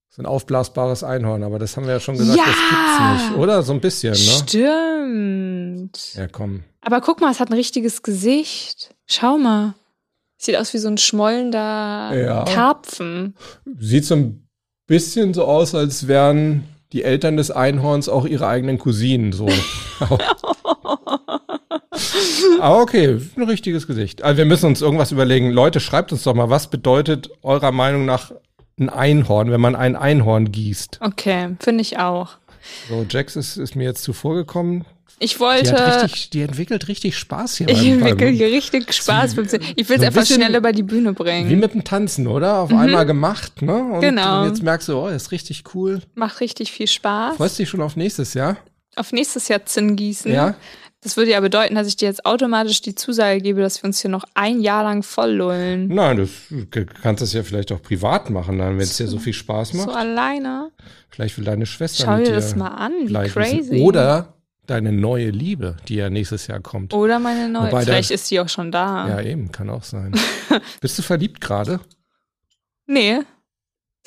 [0.09, 2.45] So ein aufblasbares Einhorn, aber das haben wir ja schon gesagt, Ja!
[2.45, 3.61] das gibt's nicht, oder?
[3.63, 4.17] So ein bisschen, ne?
[4.17, 6.13] Stimmt.
[6.15, 6.63] Ja, komm.
[6.81, 8.95] Aber guck mal, es hat ein richtiges Gesicht.
[9.05, 9.75] Schau mal.
[10.37, 12.45] Sieht aus wie so ein schmollender Ja.
[12.45, 13.35] Karpfen.
[13.79, 14.47] Sieht so ein
[14.87, 19.47] bisschen so aus, als wären die Eltern des Einhorns auch ihre eigenen Cousinen, so.
[22.59, 24.23] Aber okay, ein richtiges Gesicht.
[24.23, 25.51] Also wir müssen uns irgendwas überlegen.
[25.51, 28.31] Leute, schreibt uns doch mal, was bedeutet eurer Meinung nach
[28.79, 30.99] ein Einhorn, wenn man ein Einhorn gießt?
[31.01, 32.37] Okay, finde ich auch.
[32.89, 34.85] So, Jax ist, ist mir jetzt zuvor gekommen.
[35.21, 35.73] Ich Die, wollte.
[35.73, 37.67] hat richtig, die entwickelt richtig Spaß hier.
[37.67, 39.31] ich entwickle hier richtig Spaß.
[39.31, 39.57] Ich will es so
[39.95, 41.49] ein einfach schnell über die Bühne bringen.
[41.49, 42.59] Wie mit dem Tanzen, oder?
[42.59, 43.73] Auf einmal gemacht, ne?
[43.75, 44.01] Und, Mhm.
[44.01, 44.43] Genau.
[44.43, 45.99] und jetzt merkst du, oh, ist richtig cool.
[46.15, 47.35] Macht richtig viel Spaß.
[47.35, 48.57] Freust dich schon auf nächstes Jahr?
[48.95, 50.31] Auf nächstes Jahr Zinn gießen.
[50.31, 50.55] Ja?
[51.01, 54.01] Das würde ja bedeuten, dass ich dir jetzt automatisch die Zusage gebe, dass wir uns
[54.01, 55.87] hier noch ein Jahr lang voll lullen.
[55.87, 59.31] Nein, du kannst das ja vielleicht auch privat machen, dann, wenn es dir so viel
[59.33, 59.89] Spaß macht.
[59.89, 60.71] So alleine.
[61.09, 63.59] Vielleicht will deine Schwester Schau mit dir dir das mal an, wie crazy.
[63.71, 63.81] wissen.
[63.81, 64.33] Oder
[64.67, 66.93] deine neue Liebe, die ja nächstes Jahr kommt.
[66.93, 67.67] Oder meine neue.
[67.67, 69.07] Wobei da- Vielleicht ist sie auch schon da.
[69.07, 70.11] Ja, eben, kann auch sein.
[70.81, 71.79] Bist du verliebt gerade?
[72.87, 73.19] Nee.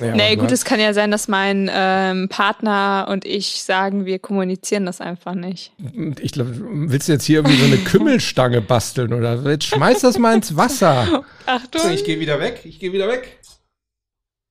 [0.01, 0.37] Ja, nee, ne?
[0.37, 5.01] gut, es kann ja sein, dass mein ähm, Partner und ich sagen, wir kommunizieren das
[5.01, 5.71] einfach nicht.
[6.19, 10.17] Ich glaube, willst du jetzt hier irgendwie so eine Kümmelstange basteln oder jetzt schmeiß das
[10.17, 11.23] mal ins Wasser.
[11.45, 11.91] Achtung.
[11.91, 13.39] Ich gehe wieder weg, ich gehe wieder weg.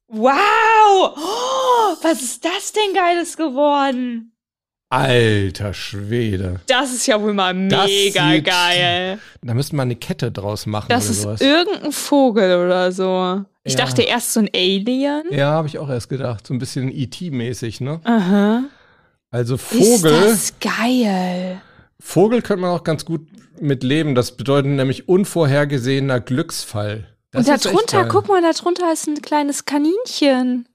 [0.06, 1.16] Wow!
[1.16, 4.32] Oh, was ist das denn Geiles geworden?
[4.92, 6.60] Alter Schwede.
[6.66, 9.18] Das ist ja wohl mal Das mega sieht- geil.
[9.42, 11.40] Da müsste man eine Kette draus machen Das oder ist sowas.
[11.40, 13.42] irgendein Vogel oder so.
[13.64, 13.84] Ich Ja.
[13.84, 15.22] dachte erst so ein Alien.
[15.30, 16.46] Ja, habe ich auch erst gedacht.
[16.46, 18.00] So ein bisschen E.T.-mäßig, ne?
[18.04, 18.64] Aha.
[19.30, 21.60] Also Ist Vogel, das geil.
[21.98, 23.26] Vogel könnte man auch ganz gut
[23.60, 24.14] mit leben.
[24.14, 27.06] Das bedeutet nämlich unvorhergesehener Glücksfall.
[27.30, 30.66] Das Und ist darunter, guck mal, darunter ist ein kleines Kaninchen.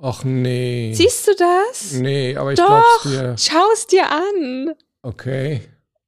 [0.00, 0.92] Ach nee.
[0.94, 1.92] Siehst du das?
[1.92, 3.36] Nee, aber ich Doch, glaub's dir.
[3.38, 4.74] schau es dir an.
[5.02, 5.62] Okay.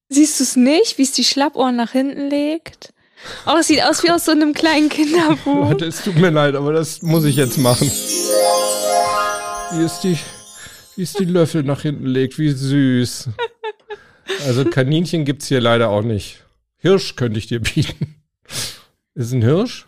[0.08, 2.92] Siehst du es nicht, wie es die Schlappohren nach hinten legt?
[3.46, 5.70] Oh, es sieht aus wie aus so einem kleinen Kinderbuch.
[5.70, 7.90] Leute, es tut mir leid, aber das muss ich jetzt machen.
[9.72, 10.18] Wie ist die,
[10.96, 13.28] wie ist die Löffel nach hinten legt, wie süß.
[14.46, 16.44] Also Kaninchen gibt's hier leider auch nicht.
[16.78, 18.16] Hirsch könnte ich dir bieten.
[19.14, 19.86] Ist es ein Hirsch?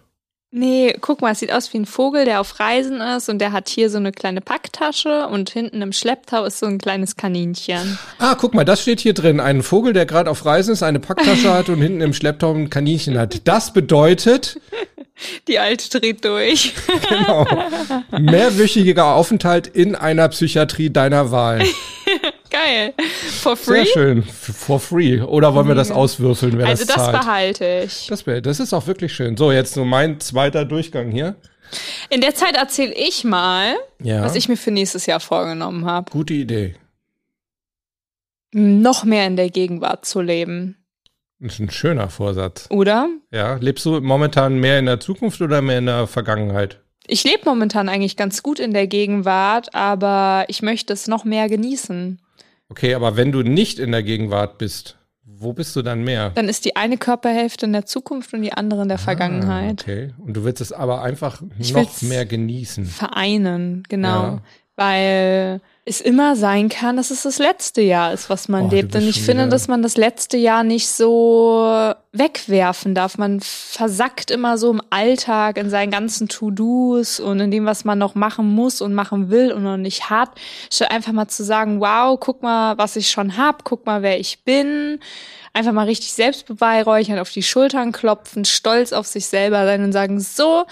[0.51, 3.53] Nee, guck mal, es sieht aus wie ein Vogel, der auf Reisen ist und der
[3.53, 7.99] hat hier so eine kleine Packtasche und hinten im Schlepptau ist so ein kleines Kaninchen.
[8.19, 9.41] Ah, guck mal, das steht hier drin.
[9.41, 12.71] Ein Vogel, der gerade auf Reisen ist, eine Packtasche hat und hinten im Schlepptau ein
[12.71, 13.47] Kaninchen hat.
[13.47, 14.59] Das bedeutet,
[15.49, 16.75] Die alte dreht durch.
[17.09, 17.47] genau,
[18.19, 21.63] mehrwöchiger Aufenthalt in einer Psychiatrie deiner Wahl.
[22.65, 22.95] Geil.
[23.41, 23.87] For Sehr free?
[23.87, 24.19] schön.
[24.21, 25.21] F- For free.
[25.21, 27.21] Oder wollen wir das auswürfeln, wer Also das das zahlt?
[27.21, 28.07] behalte ich.
[28.09, 29.37] Das, das ist auch wirklich schön.
[29.37, 31.37] So, jetzt nur mein zweiter Durchgang hier.
[32.11, 34.23] In der Zeit erzähle ich mal, Ja.
[34.23, 36.11] was ich mir für nächstes Jahr vorgenommen habe.
[36.11, 36.75] Gute Idee.
[38.53, 40.77] Noch mehr in der Gegenwart zu leben.
[41.41, 42.67] Das ist ein schöner Vorsatz.
[42.71, 43.09] Oder?
[43.31, 43.57] Ja.
[43.57, 46.81] Lebst du momentan mehr in der Zukunft oder mehr in der Vergangenheit?
[47.07, 51.49] Ich lebe momentan eigentlich ganz gut in der Gegenwart, aber ich möchte es noch mehr
[51.49, 52.21] genießen.
[52.69, 56.31] Okay, aber wenn du nicht in der Gegenwart bist, wo bist du dann mehr?
[56.31, 59.85] Dann ist die eine Körperhälfte in der Zukunft und die andere in der Vergangenheit.
[59.87, 60.15] Ah, okay.
[60.19, 62.85] Und du willst es aber einfach Ich noch mehr genießen.
[62.87, 64.23] Vereinen, genau.
[64.23, 64.43] Ja.
[64.77, 68.95] Weil es immer sein kann, dass es das letzte Jahr ist, was man Oh, lebt.
[68.95, 73.19] Und ich finde, dass man das letzte Jahr nicht so wegwerfen darf.
[73.19, 77.99] Man versackt immer so im Alltag, in seinen ganzen To-Dos und in dem, was man
[77.99, 80.31] noch machen muss und machen will und noch nicht hat.
[80.73, 84.19] Statt einfach mal zu sagen, wow, guck mal, was ich schon hab, guck mal, wer
[84.21, 85.01] ich bin.
[85.53, 89.93] Einfach mal richtig selbst beweihräuchern, auf die Schultern klopfen, stolz auf sich selber sein und
[89.93, 90.67] sagen, so,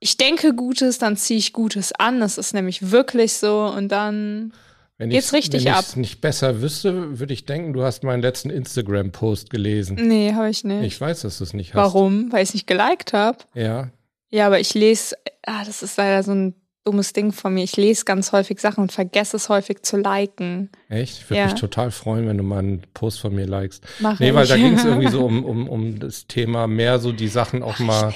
[0.00, 2.20] ich denke Gutes, dann ziehe ich Gutes an.
[2.20, 3.66] Das ist nämlich wirklich so.
[3.66, 4.52] Und dann
[4.98, 5.80] Wenn Geht's richtig wenn ab.
[5.82, 9.96] ich's nicht besser wüsste, würde ich denken, du hast meinen letzten Instagram-Post gelesen.
[10.00, 10.84] Nee, habe ich nicht.
[10.84, 11.76] Ich weiß, dass du es nicht hast.
[11.82, 12.32] Warum?
[12.32, 13.38] Weil ich es nicht geliked habe.
[13.54, 13.90] Ja.
[14.30, 17.62] Ja, aber ich lese, ah, das ist leider so ein dummes Ding von mir.
[17.64, 20.70] Ich lese ganz häufig Sachen und vergesse es häufig zu liken.
[20.88, 21.18] Echt?
[21.18, 21.44] Ich würde Ja.
[21.46, 23.84] mich total freuen, wenn du mal einen Post von mir likest.
[23.98, 24.48] Mach Nee, weil ich.
[24.50, 27.78] da ging es irgendwie so um, um, um das Thema mehr so die Sachen auch
[27.80, 28.14] mal.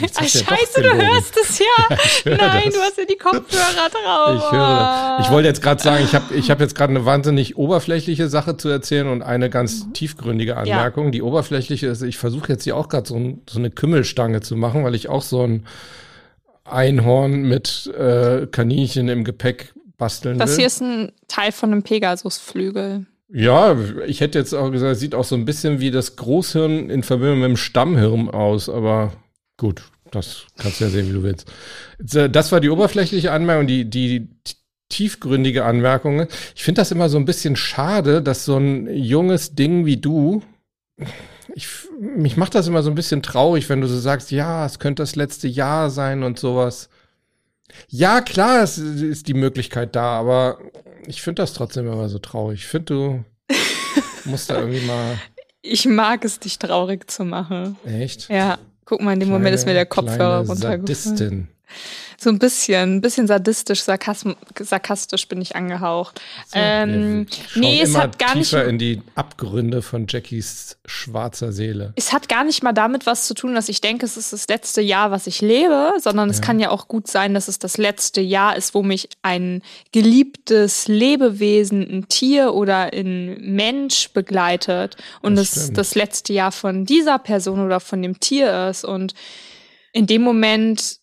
[0.00, 1.96] Jetzt Ah, ja scheiße, du hörst es ja.
[2.24, 2.74] Nein, das.
[2.74, 4.42] du hast ja die Kopfhörer drauf.
[4.46, 5.18] Ich höre.
[5.20, 8.56] Ich wollte jetzt gerade sagen, ich habe ich hab jetzt gerade eine wahnsinnig oberflächliche Sache
[8.56, 11.12] zu erzählen und eine ganz tiefgründige Anmerkung.
[11.12, 14.56] Die oberflächliche ist, ich versuche jetzt hier auch gerade so, ein, so eine Kümmelstange zu
[14.56, 15.64] machen, weil ich auch so ein
[16.64, 20.56] Einhorn mit äh, Kaninchen im Gepäck basteln Das will.
[20.58, 23.06] hier ist ein Teil von einem Pegasusflügel.
[23.32, 27.02] Ja, ich hätte jetzt auch gesagt, sieht auch so ein bisschen wie das Großhirn in
[27.02, 29.12] Verbindung mit dem Stammhirn aus, aber
[29.56, 31.50] gut, Das kannst du ja sehen, wie du willst.
[31.98, 34.28] Das war die oberflächliche Anmerkung, die, die
[34.88, 36.26] tiefgründige Anmerkung.
[36.54, 40.42] Ich finde das immer so ein bisschen schade, dass so ein junges Ding wie du,
[41.54, 41.68] ich,
[42.00, 45.02] mich macht das immer so ein bisschen traurig, wenn du so sagst, ja, es könnte
[45.02, 46.88] das letzte Jahr sein und sowas.
[47.88, 50.58] Ja, klar, es ist die Möglichkeit da, aber
[51.06, 52.60] ich finde das trotzdem immer so traurig.
[52.60, 53.24] Ich finde, du
[54.24, 55.18] musst da irgendwie mal.
[55.62, 57.76] Ich mag es, dich traurig zu machen.
[57.84, 58.28] Echt?
[58.28, 58.58] Ja.
[58.84, 60.86] Guck mal, in dem kleine, Moment ist mir der Kopfhörer runtergefallen.
[60.86, 61.48] Sadistin.
[62.18, 66.20] So ein bisschen, ein bisschen sadistisch, sarkastisch bin ich angehaucht.
[66.46, 68.52] So, ähm, nee, es hat gar nicht.
[68.52, 71.92] in die Abgründe von Jackies schwarzer Seele.
[71.96, 74.48] Es hat gar nicht mal damit was zu tun, dass ich denke, es ist das
[74.48, 76.34] letzte Jahr, was ich lebe, sondern ja.
[76.34, 79.62] es kann ja auch gut sein, dass es das letzte Jahr ist, wo mich ein
[79.92, 87.18] geliebtes Lebewesen, ein Tier oder ein Mensch begleitet und es das letzte Jahr von dieser
[87.18, 88.84] Person oder von dem Tier ist.
[88.84, 89.14] Und
[89.92, 90.98] in dem Moment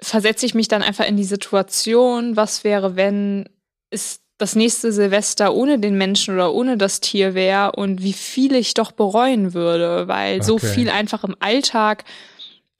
[0.00, 3.48] versetze ich mich dann einfach in die Situation, was wäre, wenn
[3.90, 8.54] es das nächste Silvester ohne den Menschen oder ohne das Tier wäre und wie viel
[8.54, 10.44] ich doch bereuen würde, weil okay.
[10.44, 12.04] so viel einfach im Alltag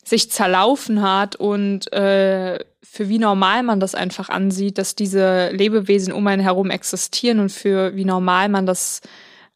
[0.04, 6.12] sich zerlaufen hat und äh, für wie normal man das einfach ansieht, dass diese Lebewesen
[6.12, 9.00] um einen herum existieren und für wie normal man das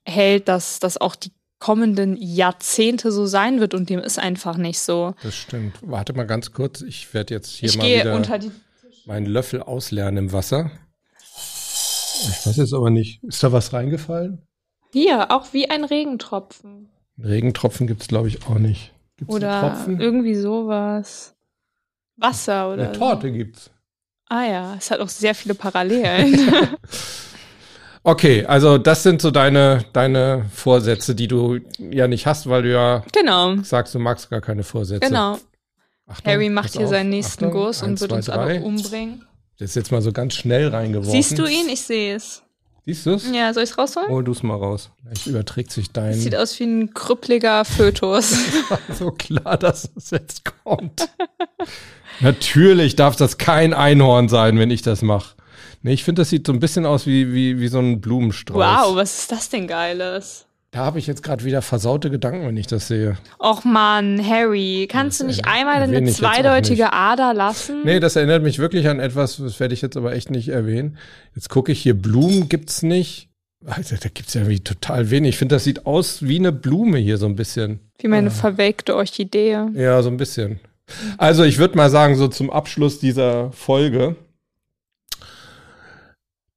[0.04, 4.80] hält, dass, dass auch die kommenden Jahrzehnte so sein wird und dem ist einfach nicht
[4.80, 5.14] so.
[5.22, 5.76] Das stimmt.
[5.82, 8.50] Warte mal ganz kurz, ich werde jetzt hier ich mal wieder
[9.06, 10.70] meinen Löffel ausleeren im Wasser.
[12.22, 14.42] Ich weiß jetzt aber nicht, ist da was reingefallen?
[14.92, 16.88] Hier, auch wie ein Regentropfen.
[17.22, 18.92] Regentropfen gibt es, glaube ich, auch nicht.
[19.16, 21.34] Gibt's oder irgendwie sowas.
[22.16, 22.88] Wasser oder.
[22.88, 23.32] Eine Torte so.
[23.34, 23.70] gibt's.
[24.28, 26.76] Ah ja, es hat auch sehr viele Parallelen.
[28.02, 32.72] Okay, also das sind so deine, deine Vorsätze, die du ja nicht hast, weil du
[32.72, 33.56] ja genau.
[33.62, 35.06] sagst, du magst gar keine Vorsätze.
[35.06, 35.38] Genau.
[36.06, 36.90] Achtung, Harry macht hier auf.
[36.90, 38.34] seinen nächsten Achtung, Guss und wird uns drei.
[38.34, 39.24] alle umbringen.
[39.58, 41.12] Der ist jetzt mal so ganz schnell reingeworfen.
[41.12, 41.68] Siehst du ihn?
[41.68, 42.42] Ich sehe es.
[42.86, 43.30] Siehst du es?
[43.30, 44.08] Ja, soll ich es rausholen?
[44.08, 44.90] Hol du es mal raus.
[45.02, 46.12] Vielleicht überträgt sich dein.
[46.12, 48.34] Das sieht aus wie ein krüppeliger Fötus.
[48.98, 51.08] so klar, dass es jetzt kommt.
[52.20, 55.36] Natürlich darf das kein Einhorn sein, wenn ich das mache.
[55.82, 58.56] Nee, ich finde, das sieht so ein bisschen aus wie, wie, wie so ein Blumenstrauß.
[58.56, 60.46] Wow, was ist das denn Geiles?
[60.72, 63.16] Da habe ich jetzt gerade wieder versaute Gedanken, wenn ich das sehe.
[63.40, 67.82] Och man, Harry, kannst das du nicht einmal eine zweideutige Ader lassen?
[67.84, 70.96] Nee, das erinnert mich wirklich an etwas, das werde ich jetzt aber echt nicht erwähnen.
[71.34, 73.28] Jetzt gucke ich hier, Blumen gibt's nicht.
[73.66, 75.30] Also, da gibt's ja irgendwie total wenig.
[75.30, 77.80] Ich finde, das sieht aus wie eine Blume hier so ein bisschen.
[77.98, 78.34] Wie meine ja.
[78.34, 79.58] verwelkte Orchidee.
[79.74, 80.60] Ja, so ein bisschen.
[81.18, 84.16] Also ich würde mal sagen, so zum Abschluss dieser Folge,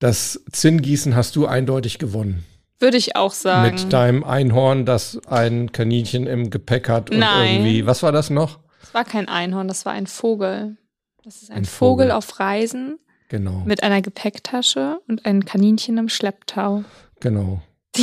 [0.03, 2.43] das Zinngießen hast du eindeutig gewonnen.
[2.77, 3.73] Würde ich auch sagen.
[3.73, 7.53] Mit deinem Einhorn, das ein Kaninchen im Gepäck hat und Nein.
[7.53, 7.85] irgendwie.
[7.85, 8.59] Was war das noch?
[8.81, 10.75] Das war kein Einhorn, das war ein Vogel.
[11.23, 12.07] Das ist ein, ein Vogel.
[12.07, 12.99] Vogel auf Reisen.
[13.29, 13.63] Genau.
[13.65, 16.83] Mit einer Gepäcktasche und ein Kaninchen im Schlepptau.
[17.21, 17.61] Genau.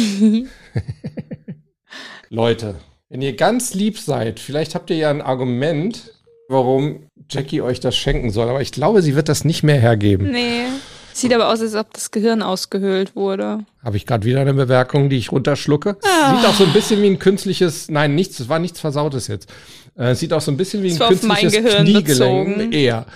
[2.30, 2.76] Leute,
[3.10, 6.14] wenn ihr ganz lieb seid, vielleicht habt ihr ja ein Argument,
[6.48, 10.30] warum Jackie euch das schenken soll, aber ich glaube, sie wird das nicht mehr hergeben.
[10.30, 10.64] Nee.
[11.12, 13.64] Sieht aber aus, als ob das Gehirn ausgehöhlt wurde.
[13.84, 15.96] Habe ich gerade wieder eine Bemerkung, die ich runterschlucke.
[16.02, 16.36] Ah.
[16.36, 19.48] Sieht auch so ein bisschen wie ein künstliches, nein, nichts, es war nichts Versautes jetzt.
[19.96, 22.06] Äh, sieht auch so ein bisschen wie ein künstliches Kniegelenk.
[22.06, 22.72] Bezogen.
[22.72, 23.06] Eher.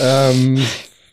[0.00, 0.62] Ähm,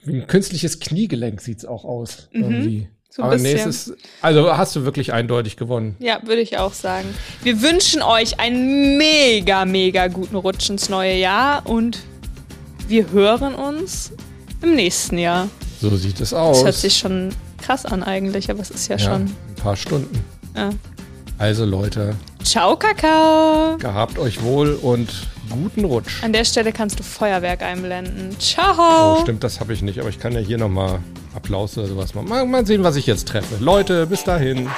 [0.03, 2.29] wie ein künstliches Kniegelenk sieht's auch aus.
[2.31, 2.41] Mhm.
[2.41, 2.87] Irgendwie.
[3.13, 5.97] So Aber es ist, also hast du wirklich eindeutig gewonnen.
[5.99, 7.13] Ja, würde ich auch sagen.
[7.43, 11.99] Wir wünschen euch einen mega, mega guten Rutsch ins neue Jahr und
[12.87, 14.13] wir hören uns
[14.61, 15.49] im nächsten Jahr.
[15.81, 16.57] So sieht es aus.
[16.57, 19.21] Das hört sich schon krass an eigentlich, aber es ist ja, ja schon.
[19.23, 20.23] Ein paar Stunden.
[20.55, 20.69] Ja.
[21.39, 22.15] Also Leute.
[22.43, 23.77] Ciao, Kakao.
[23.77, 25.09] Gehabt euch wohl und
[25.49, 26.23] guten Rutsch.
[26.23, 28.39] An der Stelle kannst du Feuerwerk einblenden.
[28.39, 29.17] Ciao.
[29.17, 30.99] Oh, stimmt, das habe ich nicht, aber ich kann ja hier nochmal
[31.33, 32.29] Applaus oder sowas machen.
[32.29, 33.55] Mal, mal sehen, was ich jetzt treffe.
[33.59, 34.69] Leute, bis dahin.